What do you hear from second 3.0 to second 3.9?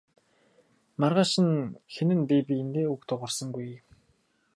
дуугарсангүй.